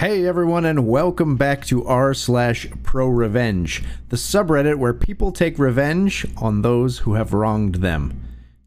Hey 0.00 0.28
everyone, 0.28 0.64
and 0.64 0.86
welcome 0.86 1.34
back 1.34 1.64
to 1.64 1.84
r 1.84 2.14
slash 2.14 2.68
pro 2.84 3.08
revenge, 3.08 3.82
the 4.10 4.16
subreddit 4.16 4.78
where 4.78 4.94
people 4.94 5.32
take 5.32 5.58
revenge 5.58 6.24
on 6.36 6.62
those 6.62 6.98
who 6.98 7.14
have 7.14 7.32
wronged 7.32 7.76
them. 7.76 8.22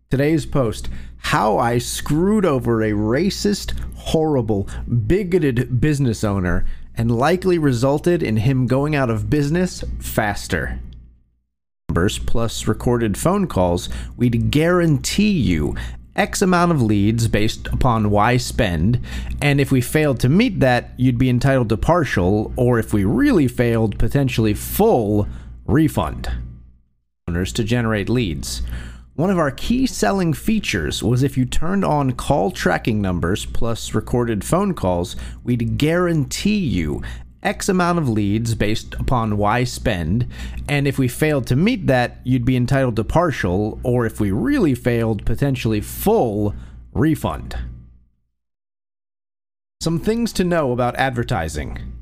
Today's 0.09 0.45
post: 0.45 0.89
How 1.15 1.57
I 1.57 1.77
screwed 1.77 2.43
over 2.43 2.81
a 2.81 2.91
racist, 2.91 3.79
horrible, 3.95 4.67
bigoted 5.07 5.79
business 5.79 6.25
owner 6.25 6.65
and 6.95 7.09
likely 7.09 7.57
resulted 7.57 8.21
in 8.21 8.35
him 8.35 8.67
going 8.67 8.93
out 8.93 9.09
of 9.09 9.29
business 9.29 9.85
faster. 9.99 10.81
Numbers 11.87 12.19
plus 12.19 12.67
recorded 12.67 13.17
phone 13.17 13.47
calls, 13.47 13.87
we'd 14.17 14.51
guarantee 14.51 15.31
you 15.31 15.77
X 16.15 16.41
amount 16.41 16.71
of 16.71 16.81
leads 16.81 17.27
based 17.27 17.67
upon 17.67 18.11
Y 18.11 18.37
spend, 18.37 18.99
and 19.41 19.61
if 19.61 19.71
we 19.71 19.79
failed 19.79 20.19
to 20.19 20.29
meet 20.29 20.59
that, 20.59 20.91
you'd 20.97 21.17
be 21.17 21.29
entitled 21.29 21.69
to 21.69 21.77
partial, 21.77 22.53
or 22.57 22.79
if 22.79 22.93
we 22.93 23.05
really 23.05 23.47
failed, 23.47 23.97
potentially 23.97 24.53
full 24.53 25.27
refund. 25.65 26.29
Owners 27.29 27.53
to 27.53 27.63
generate 27.63 28.09
leads. 28.09 28.61
One 29.15 29.29
of 29.29 29.37
our 29.37 29.51
key 29.51 29.87
selling 29.87 30.33
features 30.33 31.03
was 31.03 31.21
if 31.21 31.37
you 31.37 31.45
turned 31.45 31.85
on 31.85 32.13
call 32.13 32.51
tracking 32.51 33.01
numbers 33.01 33.45
plus 33.45 33.93
recorded 33.93 34.43
phone 34.43 34.73
calls, 34.73 35.15
we'd 35.43 35.77
guarantee 35.77 36.57
you 36.57 37.01
X 37.43 37.67
amount 37.69 37.97
of 37.97 38.07
leads 38.07 38.55
based 38.55 38.93
upon 38.95 39.37
Y 39.37 39.63
spend, 39.63 40.27
and 40.67 40.87
if 40.87 40.99
we 40.99 41.07
failed 41.07 41.47
to 41.47 41.55
meet 41.55 41.87
that, 41.87 42.19
you'd 42.23 42.45
be 42.45 42.55
entitled 42.55 42.95
to 42.97 43.03
partial, 43.03 43.79
or 43.83 44.05
if 44.05 44.19
we 44.19 44.31
really 44.31 44.75
failed, 44.75 45.25
potentially 45.25 45.81
full 45.81 46.53
refund. 46.93 47.57
Some 49.81 49.99
things 49.99 50.31
to 50.33 50.43
know 50.43 50.71
about 50.71 50.95
advertising. 50.97 51.93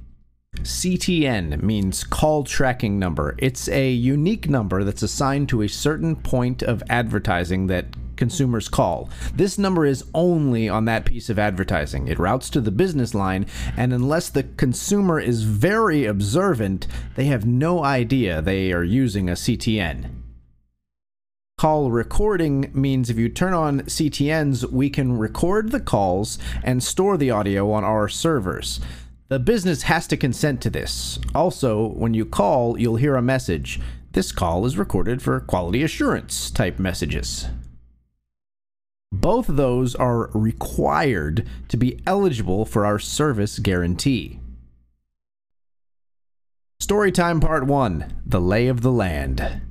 CTN 0.58 1.62
means 1.64 2.04
call 2.04 2.44
tracking 2.44 3.00
number. 3.00 3.36
It's 3.38 3.70
a 3.70 3.90
unique 3.90 4.50
number 4.50 4.84
that's 4.84 5.04
assigned 5.04 5.48
to 5.50 5.62
a 5.62 5.70
certain 5.70 6.18
point 6.18 6.62
of 6.62 6.84
advertising 6.90 7.68
that 7.68 7.86
consumers 8.20 8.70
call. 8.70 9.10
This 9.34 9.58
number 9.58 9.86
is 9.86 10.06
only 10.14 10.70
on 10.70 10.86
that 10.86 11.06
piece 11.06 11.30
of 11.30 11.40
advertising. 11.40 12.08
It 12.08 12.20
routes 12.20 12.52
to 12.52 12.62
the 12.62 12.70
business 12.70 13.16
line, 13.16 13.48
and 13.76 13.92
unless 13.92 14.30
the 14.30 14.44
consumer 14.44 15.20
is 15.20 15.42
very 15.42 16.06
observant, 16.06 16.86
they 17.16 17.26
have 17.26 17.48
no 17.48 17.84
idea 17.84 18.42
they 18.42 18.72
are 18.72 18.84
using 18.84 19.30
a 19.30 19.34
CTN. 19.34 20.12
Call 21.58 21.92
recording 21.92 22.72
means 22.74 23.10
if 23.10 23.18
you 23.18 23.28
turn 23.28 23.54
on 23.54 23.82
CTNs, 23.82 24.70
we 24.72 24.90
can 24.90 25.18
record 25.18 25.72
the 25.72 25.80
calls 25.80 26.38
and 26.64 26.84
store 26.84 27.18
the 27.18 27.32
audio 27.32 27.72
on 27.72 27.84
our 27.84 28.08
servers. 28.08 28.80
The 29.30 29.40
business 29.40 29.84
has 29.84 30.08
to 30.08 30.18
consent 30.18 30.62
to 30.62 30.70
this. 30.70 31.20
Also, 31.36 31.88
when 31.88 32.14
you 32.14 32.26
call, 32.26 32.80
you'll 32.80 32.96
hear 32.96 33.16
a 33.16 33.22
message. 33.22 33.80
This 34.14 34.32
call 34.32 34.66
is 34.66 34.78
recorded 34.78 35.22
for 35.22 35.40
quality 35.40 35.84
assurance 35.84 36.50
type 36.50 36.80
messages. 36.80 37.48
Both 39.12 39.50
of 39.50 39.56
those 39.56 39.96
are 39.96 40.30
required 40.34 41.48
to 41.70 41.78
be 41.78 42.00
eligible 42.06 42.64
for 42.64 42.86
our 42.86 43.00
service 43.00 43.58
guarantee. 43.58 44.40
Storytime 46.82 47.42
Part 47.42 47.66
1 47.66 48.22
The 48.26 48.40
Lay 48.40 48.68
of 48.68 48.82
the 48.82 48.92
Land. 48.92 49.62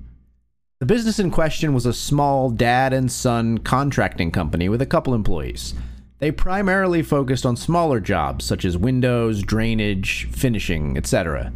The 0.80 0.86
business 0.86 1.18
in 1.18 1.30
question 1.30 1.72
was 1.72 1.86
a 1.86 1.92
small 1.92 2.50
dad 2.50 2.92
and 2.92 3.10
son 3.10 3.58
contracting 3.58 4.30
company 4.30 4.68
with 4.68 4.82
a 4.82 4.86
couple 4.86 5.14
employees. 5.14 5.74
They 6.18 6.32
primarily 6.32 7.02
focused 7.02 7.46
on 7.46 7.56
smaller 7.56 8.00
jobs 8.00 8.44
such 8.44 8.64
as 8.64 8.76
windows, 8.76 9.42
drainage, 9.42 10.28
finishing, 10.32 10.96
etc. 10.96 11.52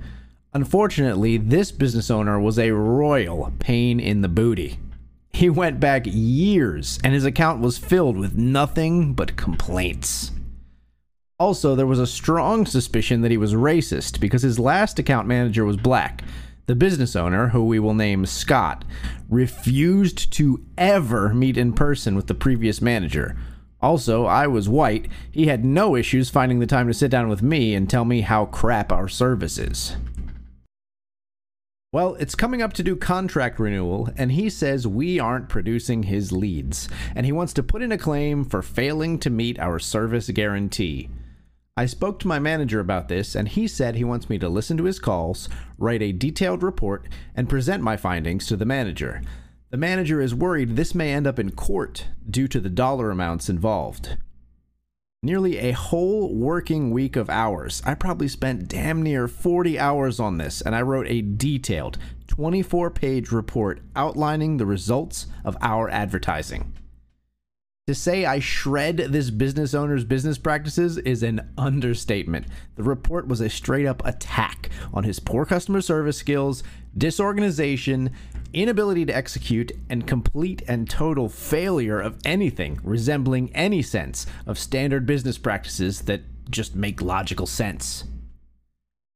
Unfortunately, 0.54 1.36
this 1.36 1.72
business 1.72 2.10
owner 2.10 2.38
was 2.38 2.58
a 2.58 2.70
royal 2.70 3.52
pain 3.58 3.98
in 3.98 4.20
the 4.20 4.28
booty. 4.28 4.78
He 5.32 5.48
went 5.48 5.80
back 5.80 6.02
years, 6.06 6.98
and 7.02 7.14
his 7.14 7.24
account 7.24 7.60
was 7.60 7.78
filled 7.78 8.16
with 8.16 8.36
nothing 8.36 9.14
but 9.14 9.36
complaints. 9.36 10.30
Also, 11.38 11.74
there 11.74 11.86
was 11.86 11.98
a 11.98 12.06
strong 12.06 12.66
suspicion 12.66 13.22
that 13.22 13.30
he 13.30 13.36
was 13.36 13.54
racist 13.54 14.20
because 14.20 14.42
his 14.42 14.58
last 14.58 14.98
account 14.98 15.26
manager 15.26 15.64
was 15.64 15.76
black. 15.76 16.22
The 16.66 16.76
business 16.76 17.16
owner, 17.16 17.48
who 17.48 17.64
we 17.64 17.80
will 17.80 17.94
name 17.94 18.26
Scott, 18.26 18.84
refused 19.28 20.32
to 20.34 20.64
ever 20.78 21.34
meet 21.34 21.56
in 21.56 21.72
person 21.72 22.14
with 22.14 22.28
the 22.28 22.34
previous 22.34 22.80
manager. 22.80 23.36
Also, 23.80 24.26
I 24.26 24.46
was 24.46 24.68
white. 24.68 25.08
He 25.32 25.46
had 25.46 25.64
no 25.64 25.96
issues 25.96 26.30
finding 26.30 26.60
the 26.60 26.66
time 26.66 26.86
to 26.86 26.94
sit 26.94 27.10
down 27.10 27.28
with 27.28 27.42
me 27.42 27.74
and 27.74 27.90
tell 27.90 28.04
me 28.04 28.20
how 28.20 28.44
crap 28.46 28.92
our 28.92 29.08
service 29.08 29.58
is. 29.58 29.96
Well, 31.92 32.14
it's 32.14 32.34
coming 32.34 32.62
up 32.62 32.72
to 32.74 32.82
do 32.82 32.96
contract 32.96 33.60
renewal, 33.60 34.08
and 34.16 34.32
he 34.32 34.48
says 34.48 34.86
we 34.86 35.20
aren't 35.20 35.50
producing 35.50 36.04
his 36.04 36.32
leads, 36.32 36.88
and 37.14 37.26
he 37.26 37.32
wants 37.32 37.52
to 37.52 37.62
put 37.62 37.82
in 37.82 37.92
a 37.92 37.98
claim 37.98 38.46
for 38.46 38.62
failing 38.62 39.18
to 39.18 39.28
meet 39.28 39.58
our 39.58 39.78
service 39.78 40.30
guarantee. 40.30 41.10
I 41.76 41.84
spoke 41.84 42.18
to 42.20 42.28
my 42.28 42.38
manager 42.38 42.80
about 42.80 43.08
this, 43.08 43.34
and 43.34 43.46
he 43.46 43.68
said 43.68 43.94
he 43.94 44.04
wants 44.04 44.30
me 44.30 44.38
to 44.38 44.48
listen 44.48 44.78
to 44.78 44.84
his 44.84 44.98
calls, 44.98 45.50
write 45.76 46.00
a 46.00 46.12
detailed 46.12 46.62
report, 46.62 47.08
and 47.34 47.46
present 47.46 47.82
my 47.82 47.98
findings 47.98 48.46
to 48.46 48.56
the 48.56 48.64
manager. 48.64 49.20
The 49.68 49.76
manager 49.76 50.22
is 50.22 50.34
worried 50.34 50.76
this 50.76 50.94
may 50.94 51.12
end 51.12 51.26
up 51.26 51.38
in 51.38 51.50
court 51.50 52.06
due 52.28 52.48
to 52.48 52.60
the 52.60 52.70
dollar 52.70 53.10
amounts 53.10 53.50
involved 53.50 54.16
nearly 55.24 55.58
a 55.58 55.70
whole 55.70 56.34
working 56.34 56.90
week 56.90 57.14
of 57.14 57.30
hours. 57.30 57.80
I 57.86 57.94
probably 57.94 58.26
spent 58.26 58.66
damn 58.66 59.02
near 59.02 59.28
40 59.28 59.78
hours 59.78 60.18
on 60.18 60.38
this, 60.38 60.60
and 60.60 60.74
I 60.74 60.82
wrote 60.82 61.06
a 61.08 61.22
detailed 61.22 61.96
24 62.26 62.90
page 62.90 63.30
report 63.30 63.80
outlining 63.94 64.56
the 64.56 64.66
results 64.66 65.26
of 65.44 65.56
our 65.60 65.88
advertising. 65.88 66.72
To 67.86 67.94
say 67.94 68.24
I 68.24 68.40
shred 68.40 68.96
this 68.96 69.30
business 69.30 69.74
owner's 69.74 70.04
business 70.04 70.38
practices 70.38 70.98
is 70.98 71.22
an 71.22 71.52
understatement. 71.56 72.46
The 72.74 72.82
report 72.82 73.28
was 73.28 73.40
a 73.40 73.50
straight 73.50 73.86
up 73.86 74.04
attack 74.04 74.70
on 74.92 75.04
his 75.04 75.20
poor 75.20 75.44
customer 75.44 75.80
service 75.80 76.16
skills, 76.16 76.64
disorganization, 76.96 78.10
inability 78.52 79.04
to 79.06 79.16
execute, 79.16 79.72
and 79.88 80.06
complete 80.06 80.62
and 80.68 80.88
total 80.88 81.28
failure 81.28 82.00
of 82.00 82.18
anything 82.24 82.78
resembling 82.82 83.54
any 83.54 83.82
sense 83.82 84.26
of 84.46 84.58
standard 84.58 85.06
business 85.06 85.38
practices 85.38 86.02
that 86.02 86.22
just 86.50 86.74
make 86.74 87.00
logical 87.00 87.46
sense. 87.46 88.04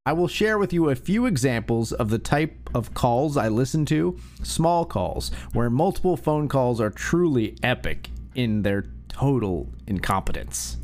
I 0.07 0.13
will 0.13 0.29
share 0.29 0.57
with 0.57 0.73
you 0.73 0.89
a 0.89 0.95
few 0.95 1.27
examples 1.27 1.91
of 1.91 2.11
the 2.11 2.21
type 2.21 2.71
of 2.73 2.95
calls 2.95 3.37
I 3.37 3.49
listen 3.49 3.85
to, 3.87 4.17
small 4.43 4.85
calls, 4.85 5.33
where 5.53 5.69
multiple 5.69 6.17
phone 6.17 6.49
calls 6.49 6.81
are 6.81 6.91
truly 6.91 7.59
epic 7.61 8.11
in 8.37 8.63
their 8.63 8.85
total 9.09 9.69
incompetence. 9.87 10.77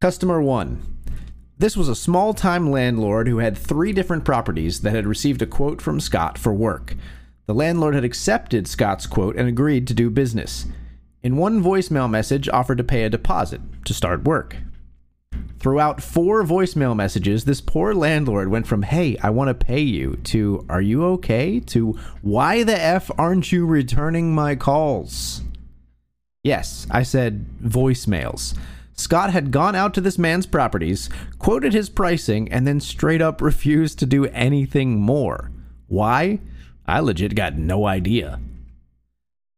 Customer 0.00 0.40
1. 0.40 0.96
This 1.58 1.76
was 1.76 1.88
a 1.88 1.94
small 1.94 2.34
time 2.34 2.70
landlord 2.70 3.28
who 3.28 3.38
had 3.38 3.56
three 3.56 3.94
different 3.94 4.26
properties 4.26 4.82
that 4.82 4.94
had 4.94 5.06
received 5.06 5.40
a 5.40 5.46
quote 5.46 5.80
from 5.80 6.00
Scott 6.00 6.36
for 6.36 6.52
work. 6.52 6.94
The 7.46 7.54
landlord 7.54 7.94
had 7.94 8.04
accepted 8.04 8.68
Scott's 8.68 9.06
quote 9.06 9.36
and 9.36 9.48
agreed 9.48 9.86
to 9.88 9.94
do 9.94 10.10
business. 10.10 10.66
In 11.22 11.38
one 11.38 11.62
voicemail 11.62 12.10
message, 12.10 12.46
offered 12.50 12.76
to 12.78 12.84
pay 12.84 13.04
a 13.04 13.10
deposit 13.10 13.62
to 13.86 13.94
start 13.94 14.24
work. 14.24 14.58
Throughout 15.58 16.02
four 16.02 16.44
voicemail 16.44 16.94
messages, 16.94 17.46
this 17.46 17.62
poor 17.62 17.94
landlord 17.94 18.48
went 18.48 18.66
from, 18.66 18.82
hey, 18.82 19.16
I 19.22 19.30
want 19.30 19.48
to 19.48 19.66
pay 19.66 19.80
you, 19.80 20.16
to, 20.24 20.66
are 20.68 20.82
you 20.82 21.04
okay, 21.06 21.58
to, 21.60 21.98
why 22.20 22.64
the 22.64 22.78
F 22.78 23.10
aren't 23.16 23.50
you 23.50 23.64
returning 23.64 24.34
my 24.34 24.56
calls? 24.56 25.40
Yes, 26.44 26.86
I 26.90 27.02
said 27.02 27.46
voicemails. 27.64 28.56
Scott 28.96 29.30
had 29.30 29.50
gone 29.50 29.74
out 29.74 29.92
to 29.94 30.00
this 30.00 30.18
man's 30.18 30.46
properties, 30.46 31.10
quoted 31.38 31.72
his 31.74 31.90
pricing, 31.90 32.50
and 32.50 32.66
then 32.66 32.80
straight 32.80 33.20
up 33.20 33.42
refused 33.42 33.98
to 33.98 34.06
do 34.06 34.24
anything 34.26 34.98
more. 34.98 35.50
Why? 35.86 36.40
I 36.86 37.00
legit 37.00 37.34
got 37.34 37.56
no 37.56 37.86
idea. 37.86 38.40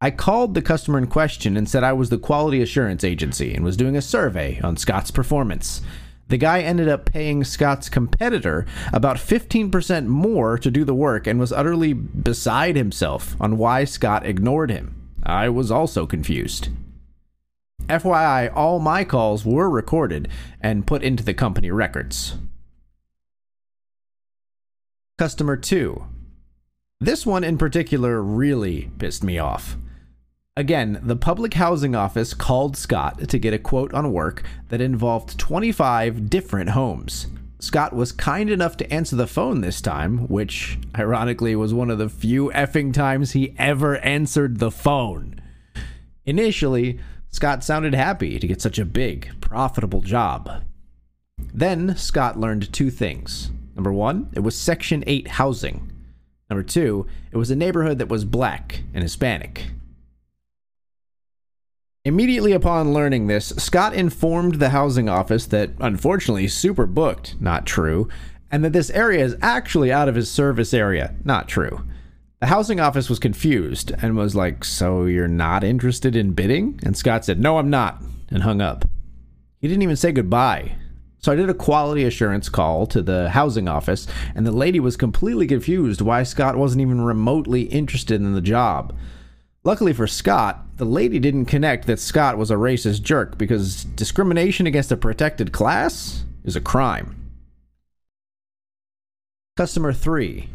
I 0.01 0.11
called 0.11 0.55
the 0.55 0.63
customer 0.63 0.99
in 0.99 1.07
question 1.07 1.57
and 1.57 1.69
said 1.69 1.83
I 1.83 1.93
was 1.93 2.11
the 2.11 2.19
quality 2.19 2.63
assurance 2.63 3.03
agency 3.05 3.55
and 3.55 3.65
was 3.65 3.77
doing 3.77 3.97
a 3.97 4.03
survey 4.03 4.61
on 4.63 4.77
Scott's 4.77 5.11
performance. 5.11 5.83
The 6.29 6.37
guy 6.37 6.61
ended 6.61 6.89
up 6.89 7.07
paying 7.07 7.43
Scott's 7.43 7.89
competitor 7.89 8.67
about 8.93 9.17
15% 9.17 10.07
more 10.07 10.59
to 10.59 10.71
do 10.71 10.85
the 10.85 10.95
work 10.95 11.27
and 11.27 11.41
was 11.41 11.53
utterly 11.53 11.95
beside 11.95 12.77
himself 12.77 13.35
on 13.41 13.57
why 13.57 13.85
Scott 13.85 14.27
ignored 14.27 14.71
him. 14.71 14.95
I 15.23 15.49
was 15.49 15.71
also 15.71 16.07
confused. 16.07 16.69
FYI, 17.89 18.53
all 18.55 18.79
my 18.79 19.05
calls 19.05 19.45
were 19.45 19.69
recorded 19.69 20.29
and 20.61 20.87
put 20.87 21.03
into 21.03 21.25
the 21.25 21.35
company 21.35 21.71
records. 21.71 22.37
Customer 25.19 25.57
2. 25.57 26.05
This 27.01 27.27
one 27.27 27.45
in 27.45 27.59
particular 27.59 28.23
really 28.23 28.91
pissed 28.99 29.25
me 29.25 29.39
off. 29.39 29.77
Again, 30.57 31.01
the 31.03 31.17
public 31.17 31.55
housing 31.55 31.95
office 31.95 32.35
called 32.35 32.77
Scott 32.77 33.29
to 33.29 33.39
get 33.39 33.55
a 33.55 33.59
quote 33.61 33.95
on 33.95 34.13
work 34.13 34.43
that 34.71 34.81
involved 34.81 35.39
25 35.39 36.29
different 36.29 36.71
homes. 36.71 37.29
Scott 37.61 37.93
was 37.93 38.13
kind 38.13 38.51
enough 38.51 38.77
to 38.77 38.93
answer 38.93 39.17
the 39.17 39.27
phone 39.27 39.61
this 39.61 39.81
time, 39.81 40.29
which 40.29 40.79
ironically 40.97 41.57
was 41.57 41.75
one 41.75 41.91
of 41.91 41.99
the 41.99 42.09
few 42.09 42.51
effing 42.51 42.93
times 42.93 43.33
he 43.33 43.55
ever 43.59 43.99
answered 43.99 44.59
the 44.59 44.71
phone. 44.71 45.41
Initially, 46.25 46.99
Scott 47.31 47.63
sounded 47.63 47.95
happy 47.95 48.39
to 48.39 48.47
get 48.47 48.61
such 48.61 48.79
a 48.79 48.85
big, 48.85 49.31
profitable 49.41 50.01
job. 50.01 50.63
Then, 51.55 51.97
Scott 51.97 52.39
learned 52.39 52.73
two 52.73 52.91
things. 52.91 53.51
Number 53.75 53.93
one, 53.93 54.29
it 54.33 54.41
was 54.41 54.59
Section 54.59 55.05
8 55.07 55.29
housing. 55.29 55.93
Number 56.51 56.63
two, 56.63 57.07
it 57.31 57.37
was 57.37 57.51
a 57.51 57.57
neighborhood 57.57 57.99
that 57.99 58.09
was 58.09 58.25
black 58.25 58.83
and 58.95 59.03
Hispanic. 59.03 59.71
Immediately 62.05 62.53
upon 62.53 62.95
learning 62.95 63.27
this, 63.27 63.49
Scott 63.59 63.93
informed 63.93 64.55
the 64.55 64.71
housing 64.71 65.09
office 65.09 65.47
that, 65.47 65.71
unfortunately, 65.79 66.49
super 66.49 66.87
booked, 66.87 67.37
not 67.39 67.67
true, 67.67 68.09
and 68.51 68.65
that 68.65 68.73
this 68.73 68.91
area 68.91 69.25
is 69.25 69.37
actually 69.43 69.93
out 69.93 70.09
of 70.09 70.15
his 70.15 70.31
service 70.31 70.73
area, 70.73 71.15
not 71.25 71.49
true. 71.49 71.87
The 72.41 72.47
housing 72.47 72.79
office 72.79 73.09
was 73.11 73.19
confused 73.19 73.93
and 74.01 74.17
was 74.17 74.37
like, 74.37 74.65
So 74.65 75.07
you're 75.07 75.27
not 75.27 75.65
interested 75.65 76.15
in 76.15 76.35
bidding? 76.35 76.79
And 76.85 76.97
Scott 76.97 77.25
said, 77.25 77.41
No, 77.41 77.59
I'm 77.59 77.71
not, 77.71 78.01
and 78.31 78.45
hung 78.45 78.61
up. 78.61 78.85
He 79.61 79.67
didn't 79.67 79.83
even 79.83 79.97
say 79.97 80.13
goodbye. 80.13 80.77
So 81.21 81.33
I 81.33 81.35
did 81.35 81.51
a 81.51 81.55
quality 81.55 82.05
assurance 82.05 82.49
call 82.49 82.87
to 82.87 83.03
the 83.03 83.31
housing 83.31 83.67
office, 83.67 84.07
and 84.37 84.47
the 84.47 84.53
lady 84.53 84.79
was 84.79 84.97
completely 84.97 85.49
confused 85.49 86.01
why 86.01 86.23
Scott 86.23 86.57
wasn't 86.57 86.83
even 86.83 87.01
remotely 87.01 87.63
interested 87.63 88.21
in 88.21 88.35
the 88.35 88.41
job. 88.41 88.97
Luckily 89.65 89.93
for 89.93 90.07
Scott, 90.07 90.65
the 90.77 90.85
lady 90.85 91.19
didn't 91.19 91.47
connect 91.47 91.89
that 91.89 91.99
Scott 91.99 92.39
was 92.39 92.53
a 92.53 92.55
racist 92.55 93.03
jerk 93.03 93.37
because 93.37 93.83
discrimination 93.85 94.69
against 94.69 94.93
a 94.93 94.97
protected 94.97 95.53
class 95.53 96.25
is 96.45 96.55
a 96.55 96.61
crime. 96.61 97.17
Customer 99.57 99.93
3. 99.93 100.49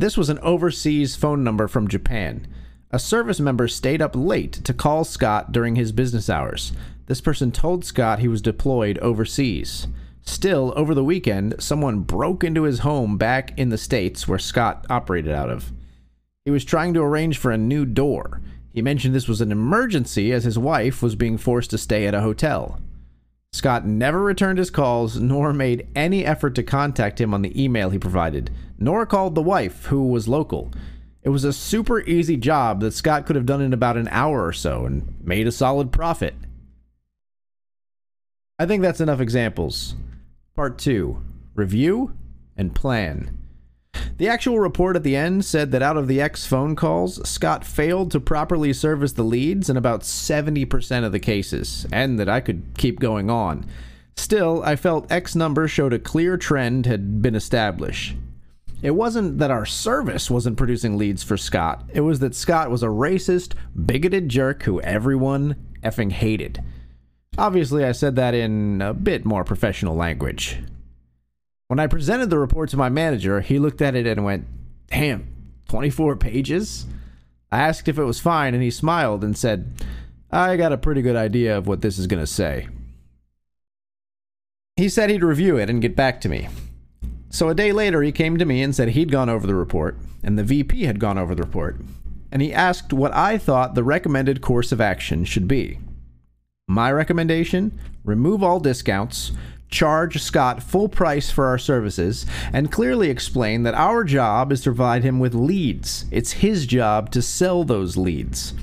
This 0.00 0.16
was 0.16 0.30
an 0.30 0.38
overseas 0.38 1.14
phone 1.14 1.44
number 1.44 1.68
from 1.68 1.86
Japan. 1.86 2.46
A 2.90 2.98
service 2.98 3.38
member 3.38 3.68
stayed 3.68 4.00
up 4.00 4.16
late 4.16 4.52
to 4.64 4.72
call 4.72 5.04
Scott 5.04 5.52
during 5.52 5.76
his 5.76 5.92
business 5.92 6.30
hours. 6.30 6.72
This 7.04 7.20
person 7.20 7.52
told 7.52 7.84
Scott 7.84 8.18
he 8.18 8.26
was 8.26 8.40
deployed 8.40 8.96
overseas. 9.00 9.88
Still, 10.22 10.72
over 10.74 10.94
the 10.94 11.04
weekend, 11.04 11.56
someone 11.58 12.00
broke 12.00 12.42
into 12.42 12.62
his 12.62 12.78
home 12.78 13.18
back 13.18 13.52
in 13.58 13.68
the 13.68 13.76
States 13.76 14.26
where 14.26 14.38
Scott 14.38 14.86
operated 14.88 15.32
out 15.32 15.50
of. 15.50 15.70
He 16.46 16.50
was 16.50 16.64
trying 16.64 16.94
to 16.94 17.02
arrange 17.02 17.36
for 17.36 17.50
a 17.50 17.58
new 17.58 17.84
door. 17.84 18.40
He 18.72 18.80
mentioned 18.80 19.14
this 19.14 19.28
was 19.28 19.42
an 19.42 19.52
emergency 19.52 20.32
as 20.32 20.44
his 20.44 20.58
wife 20.58 21.02
was 21.02 21.14
being 21.14 21.36
forced 21.36 21.68
to 21.72 21.78
stay 21.78 22.06
at 22.06 22.14
a 22.14 22.22
hotel. 22.22 22.80
Scott 23.52 23.84
never 23.84 24.22
returned 24.22 24.58
his 24.58 24.70
calls 24.70 25.18
nor 25.18 25.52
made 25.52 25.88
any 25.94 26.24
effort 26.24 26.54
to 26.54 26.62
contact 26.62 27.20
him 27.20 27.34
on 27.34 27.42
the 27.42 27.62
email 27.62 27.90
he 27.90 27.98
provided, 27.98 28.50
nor 28.78 29.04
called 29.04 29.34
the 29.34 29.42
wife, 29.42 29.86
who 29.86 30.06
was 30.06 30.28
local. 30.28 30.72
It 31.22 31.30
was 31.30 31.44
a 31.44 31.52
super 31.52 32.00
easy 32.02 32.36
job 32.36 32.80
that 32.80 32.94
Scott 32.94 33.26
could 33.26 33.36
have 33.36 33.46
done 33.46 33.60
in 33.60 33.72
about 33.72 33.96
an 33.96 34.08
hour 34.10 34.46
or 34.46 34.52
so 34.52 34.86
and 34.86 35.14
made 35.22 35.46
a 35.46 35.52
solid 35.52 35.92
profit. 35.92 36.34
I 38.58 38.66
think 38.66 38.82
that's 38.82 39.00
enough 39.00 39.20
examples. 39.20 39.94
Part 40.54 40.78
2 40.78 41.22
Review 41.54 42.16
and 42.56 42.74
Plan. 42.74 43.39
The 44.20 44.28
actual 44.28 44.60
report 44.60 44.96
at 44.96 45.02
the 45.02 45.16
end 45.16 45.46
said 45.46 45.70
that 45.72 45.80
out 45.80 45.96
of 45.96 46.06
the 46.06 46.20
X 46.20 46.44
phone 46.44 46.76
calls, 46.76 47.26
Scott 47.26 47.64
failed 47.64 48.10
to 48.10 48.20
properly 48.20 48.74
service 48.74 49.12
the 49.12 49.22
leads 49.22 49.70
in 49.70 49.78
about 49.78 50.02
70% 50.02 51.04
of 51.04 51.12
the 51.12 51.18
cases, 51.18 51.86
and 51.90 52.18
that 52.18 52.28
I 52.28 52.40
could 52.40 52.64
keep 52.76 53.00
going 53.00 53.30
on. 53.30 53.64
Still, 54.16 54.62
I 54.62 54.76
felt 54.76 55.10
X 55.10 55.34
number 55.34 55.66
showed 55.66 55.94
a 55.94 55.98
clear 55.98 56.36
trend 56.36 56.84
had 56.84 57.22
been 57.22 57.34
established. 57.34 58.14
It 58.82 58.90
wasn't 58.90 59.38
that 59.38 59.50
our 59.50 59.64
service 59.64 60.30
wasn't 60.30 60.58
producing 60.58 60.98
leads 60.98 61.22
for 61.22 61.38
Scott, 61.38 61.88
it 61.94 62.02
was 62.02 62.18
that 62.18 62.34
Scott 62.34 62.70
was 62.70 62.82
a 62.82 62.88
racist, 62.88 63.54
bigoted 63.86 64.28
jerk 64.28 64.64
who 64.64 64.82
everyone 64.82 65.56
effing 65.82 66.12
hated. 66.12 66.62
Obviously, 67.38 67.86
I 67.86 67.92
said 67.92 68.16
that 68.16 68.34
in 68.34 68.82
a 68.82 68.92
bit 68.92 69.24
more 69.24 69.44
professional 69.44 69.96
language. 69.96 70.58
When 71.70 71.78
I 71.78 71.86
presented 71.86 72.30
the 72.30 72.38
report 72.40 72.68
to 72.70 72.76
my 72.76 72.88
manager, 72.88 73.42
he 73.42 73.60
looked 73.60 73.80
at 73.80 73.94
it 73.94 74.04
and 74.04 74.24
went, 74.24 74.44
Damn, 74.88 75.28
24 75.68 76.16
pages? 76.16 76.84
I 77.52 77.60
asked 77.60 77.86
if 77.86 77.96
it 77.96 78.02
was 78.02 78.18
fine, 78.18 78.54
and 78.54 78.62
he 78.62 78.72
smiled 78.72 79.22
and 79.22 79.38
said, 79.38 79.72
I 80.32 80.56
got 80.56 80.72
a 80.72 80.76
pretty 80.76 81.00
good 81.00 81.14
idea 81.14 81.56
of 81.56 81.68
what 81.68 81.80
this 81.80 81.96
is 81.96 82.08
going 82.08 82.18
to 82.18 82.26
say. 82.26 82.66
He 84.74 84.88
said 84.88 85.10
he'd 85.10 85.22
review 85.22 85.58
it 85.58 85.70
and 85.70 85.80
get 85.80 85.94
back 85.94 86.20
to 86.22 86.28
me. 86.28 86.48
So 87.28 87.48
a 87.48 87.54
day 87.54 87.70
later, 87.70 88.02
he 88.02 88.10
came 88.10 88.36
to 88.36 88.44
me 88.44 88.62
and 88.62 88.74
said 88.74 88.88
he'd 88.88 89.12
gone 89.12 89.28
over 89.28 89.46
the 89.46 89.54
report, 89.54 89.96
and 90.24 90.36
the 90.36 90.42
VP 90.42 90.86
had 90.86 90.98
gone 90.98 91.18
over 91.18 91.36
the 91.36 91.44
report, 91.44 91.76
and 92.32 92.42
he 92.42 92.52
asked 92.52 92.92
what 92.92 93.14
I 93.14 93.38
thought 93.38 93.76
the 93.76 93.84
recommended 93.84 94.40
course 94.40 94.72
of 94.72 94.80
action 94.80 95.24
should 95.24 95.46
be. 95.46 95.78
My 96.66 96.90
recommendation 96.90 97.78
remove 98.02 98.42
all 98.42 98.58
discounts, 98.58 99.30
charge 99.70 100.20
Scott 100.22 100.62
full 100.62 100.88
price 100.88 101.30
for 101.30 101.46
our 101.46 101.58
services, 101.58 102.26
and 102.52 102.72
clearly 102.72 103.10
explain 103.10 103.62
that 103.62 103.74
our 103.74 104.04
job 104.04 104.52
is 104.52 104.60
to 104.62 104.70
provide 104.70 105.02
him 105.02 105.18
with 105.18 105.34
leads. 105.34 106.04
It's 106.10 106.32
his 106.32 106.66
job 106.66 107.10
to 107.12 107.22
sell 107.22 107.64
those 107.64 107.96
leads. 107.96 108.54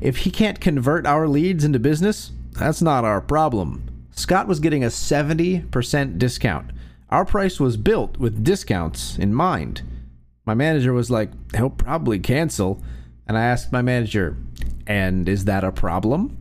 If 0.00 0.18
he 0.18 0.30
can't 0.30 0.60
convert 0.60 1.06
our 1.06 1.26
leads 1.26 1.64
into 1.64 1.78
business, 1.78 2.32
that's 2.52 2.82
not 2.82 3.04
our 3.04 3.20
problem. 3.20 3.88
Scott 4.12 4.46
was 4.46 4.60
getting 4.60 4.84
a 4.84 4.88
70% 4.88 6.18
discount. 6.18 6.70
Our 7.10 7.24
price 7.24 7.58
was 7.58 7.76
built 7.76 8.16
with 8.16 8.44
discounts 8.44 9.18
in 9.18 9.34
mind. 9.34 9.82
My 10.46 10.54
manager 10.54 10.92
was 10.92 11.10
like, 11.10 11.30
he'll 11.54 11.70
probably 11.70 12.18
cancel. 12.18 12.82
And 13.26 13.38
I 13.38 13.44
asked 13.44 13.72
my 13.72 13.82
manager, 13.82 14.36
and 14.86 15.28
is 15.28 15.46
that 15.46 15.64
a 15.64 15.72
problem? 15.72 16.38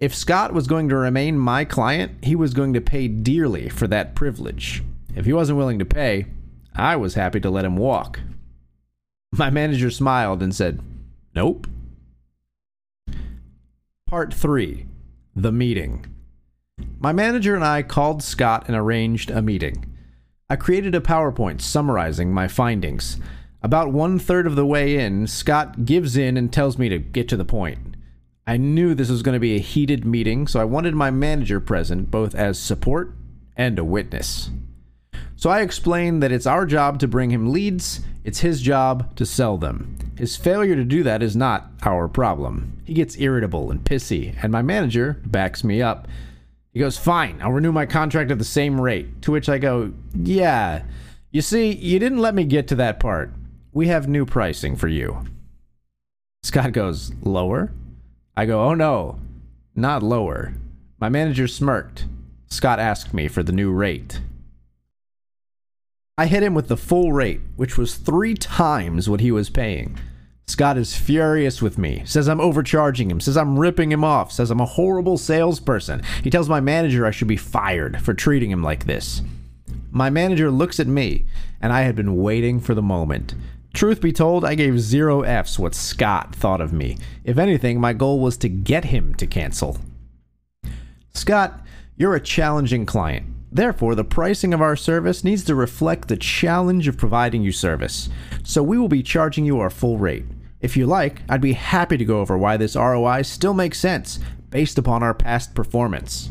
If 0.00 0.14
Scott 0.14 0.54
was 0.54 0.66
going 0.66 0.88
to 0.88 0.96
remain 0.96 1.38
my 1.38 1.66
client, 1.66 2.24
he 2.24 2.34
was 2.34 2.54
going 2.54 2.72
to 2.72 2.80
pay 2.80 3.06
dearly 3.06 3.68
for 3.68 3.86
that 3.88 4.14
privilege. 4.14 4.82
If 5.14 5.26
he 5.26 5.34
wasn't 5.34 5.58
willing 5.58 5.78
to 5.78 5.84
pay, 5.84 6.24
I 6.74 6.96
was 6.96 7.14
happy 7.14 7.38
to 7.40 7.50
let 7.50 7.66
him 7.66 7.76
walk. 7.76 8.18
My 9.32 9.50
manager 9.50 9.90
smiled 9.90 10.42
and 10.42 10.54
said, 10.54 10.80
Nope. 11.34 11.66
Part 14.06 14.32
3 14.32 14.86
The 15.36 15.52
Meeting. 15.52 16.06
My 16.98 17.12
manager 17.12 17.54
and 17.54 17.64
I 17.64 17.82
called 17.82 18.22
Scott 18.22 18.64
and 18.68 18.76
arranged 18.76 19.30
a 19.30 19.42
meeting. 19.42 19.84
I 20.48 20.56
created 20.56 20.94
a 20.94 21.00
PowerPoint 21.00 21.60
summarizing 21.60 22.32
my 22.32 22.48
findings. 22.48 23.18
About 23.62 23.92
one 23.92 24.18
third 24.18 24.46
of 24.46 24.56
the 24.56 24.64
way 24.64 24.96
in, 24.96 25.26
Scott 25.26 25.84
gives 25.84 26.16
in 26.16 26.38
and 26.38 26.50
tells 26.50 26.78
me 26.78 26.88
to 26.88 26.98
get 26.98 27.28
to 27.28 27.36
the 27.36 27.44
point. 27.44 27.89
I 28.46 28.56
knew 28.56 28.94
this 28.94 29.10
was 29.10 29.22
going 29.22 29.34
to 29.34 29.40
be 29.40 29.56
a 29.56 29.60
heated 29.60 30.04
meeting, 30.04 30.46
so 30.46 30.60
I 30.60 30.64
wanted 30.64 30.94
my 30.94 31.10
manager 31.10 31.60
present, 31.60 32.10
both 32.10 32.34
as 32.34 32.58
support 32.58 33.14
and 33.56 33.78
a 33.78 33.84
witness. 33.84 34.50
So 35.36 35.50
I 35.50 35.60
explained 35.60 36.22
that 36.22 36.32
it's 36.32 36.46
our 36.46 36.66
job 36.66 36.98
to 37.00 37.08
bring 37.08 37.30
him 37.30 37.52
leads, 37.52 38.00
it's 38.24 38.40
his 38.40 38.60
job 38.60 39.16
to 39.16 39.24
sell 39.24 39.56
them. 39.56 39.96
His 40.18 40.36
failure 40.36 40.76
to 40.76 40.84
do 40.84 41.02
that 41.02 41.22
is 41.22 41.34
not 41.34 41.70
our 41.82 42.08
problem. 42.08 42.78
He 42.84 42.92
gets 42.92 43.16
irritable 43.18 43.70
and 43.70 43.82
pissy, 43.82 44.36
and 44.42 44.52
my 44.52 44.60
manager 44.60 45.20
backs 45.24 45.64
me 45.64 45.80
up. 45.80 46.08
He 46.72 46.80
goes, 46.80 46.98
Fine, 46.98 47.40
I'll 47.40 47.52
renew 47.52 47.72
my 47.72 47.86
contract 47.86 48.30
at 48.30 48.38
the 48.38 48.44
same 48.44 48.80
rate. 48.80 49.22
To 49.22 49.32
which 49.32 49.48
I 49.48 49.58
go, 49.58 49.92
Yeah. 50.14 50.82
You 51.30 51.40
see, 51.40 51.72
you 51.72 51.98
didn't 51.98 52.18
let 52.18 52.34
me 52.34 52.44
get 52.44 52.68
to 52.68 52.74
that 52.76 53.00
part. 53.00 53.32
We 53.72 53.86
have 53.88 54.08
new 54.08 54.26
pricing 54.26 54.76
for 54.76 54.88
you. 54.88 55.24
Scott 56.42 56.72
goes, 56.72 57.12
Lower? 57.22 57.72
I 58.36 58.46
go, 58.46 58.62
oh 58.62 58.74
no, 58.74 59.18
not 59.74 60.02
lower. 60.02 60.54
My 60.98 61.08
manager 61.08 61.48
smirked. 61.48 62.06
Scott 62.46 62.78
asked 62.78 63.14
me 63.14 63.28
for 63.28 63.42
the 63.42 63.52
new 63.52 63.70
rate. 63.72 64.20
I 66.18 66.26
hit 66.26 66.42
him 66.42 66.54
with 66.54 66.68
the 66.68 66.76
full 66.76 67.12
rate, 67.12 67.40
which 67.56 67.78
was 67.78 67.96
three 67.96 68.34
times 68.34 69.08
what 69.08 69.20
he 69.20 69.32
was 69.32 69.48
paying. 69.48 69.98
Scott 70.46 70.76
is 70.76 70.96
furious 70.96 71.62
with 71.62 71.78
me, 71.78 72.02
says 72.04 72.28
I'm 72.28 72.40
overcharging 72.40 73.10
him, 73.10 73.20
says 73.20 73.36
I'm 73.36 73.58
ripping 73.58 73.92
him 73.92 74.04
off, 74.04 74.32
says 74.32 74.50
I'm 74.50 74.60
a 74.60 74.66
horrible 74.66 75.16
salesperson. 75.16 76.02
He 76.24 76.28
tells 76.28 76.48
my 76.48 76.60
manager 76.60 77.06
I 77.06 77.12
should 77.12 77.28
be 77.28 77.36
fired 77.36 78.02
for 78.02 78.14
treating 78.14 78.50
him 78.50 78.62
like 78.62 78.84
this. 78.84 79.22
My 79.90 80.10
manager 80.10 80.50
looks 80.50 80.80
at 80.80 80.86
me, 80.86 81.24
and 81.60 81.72
I 81.72 81.82
had 81.82 81.94
been 81.94 82.16
waiting 82.16 82.60
for 82.60 82.74
the 82.74 82.82
moment. 82.82 83.34
Truth 83.72 84.00
be 84.00 84.12
told, 84.12 84.44
I 84.44 84.54
gave 84.54 84.80
zero 84.80 85.22
F's 85.22 85.58
what 85.58 85.74
Scott 85.74 86.34
thought 86.34 86.60
of 86.60 86.72
me. 86.72 86.98
If 87.24 87.38
anything, 87.38 87.80
my 87.80 87.92
goal 87.92 88.18
was 88.18 88.36
to 88.38 88.48
get 88.48 88.86
him 88.86 89.14
to 89.14 89.26
cancel. 89.26 89.78
Scott, 91.14 91.64
you're 91.96 92.14
a 92.14 92.20
challenging 92.20 92.84
client. 92.86 93.26
Therefore, 93.52 93.94
the 93.94 94.04
pricing 94.04 94.54
of 94.54 94.60
our 94.60 94.76
service 94.76 95.24
needs 95.24 95.44
to 95.44 95.54
reflect 95.54 96.08
the 96.08 96.16
challenge 96.16 96.88
of 96.88 96.96
providing 96.96 97.42
you 97.42 97.52
service. 97.52 98.08
So 98.42 98.62
we 98.62 98.78
will 98.78 98.88
be 98.88 99.02
charging 99.02 99.44
you 99.44 99.58
our 99.60 99.70
full 99.70 99.98
rate. 99.98 100.24
If 100.60 100.76
you 100.76 100.86
like, 100.86 101.22
I'd 101.28 101.40
be 101.40 101.54
happy 101.54 101.96
to 101.96 102.04
go 102.04 102.20
over 102.20 102.36
why 102.36 102.56
this 102.56 102.76
ROI 102.76 103.22
still 103.22 103.54
makes 103.54 103.80
sense 103.80 104.18
based 104.50 104.78
upon 104.78 105.02
our 105.02 105.14
past 105.14 105.54
performance. 105.54 106.30